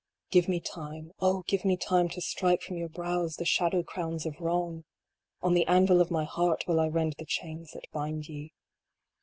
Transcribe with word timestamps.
Give 0.31 0.47
me 0.47 0.59
time 0.59 1.11
oh 1.19 1.43
give 1.45 1.63
me 1.63 1.77
time 1.77 2.09
to 2.09 2.21
strike 2.21 2.63
from 2.63 2.75
your 2.75 2.89
brows 2.89 3.35
the 3.35 3.45
shadow 3.45 3.83
crowns 3.83 4.25
of 4.25 4.41
Wrong! 4.41 4.83
On 5.43 5.53
the 5.53 5.67
anvil 5.67 6.01
of 6.01 6.09
my 6.09 6.23
heart 6.23 6.63
will 6.67 6.79
I 6.79 6.87
rend 6.87 7.13
the 7.19 7.25
chains 7.27 7.69
that 7.73 7.85
bind 7.91 8.27
ye. 8.27 8.51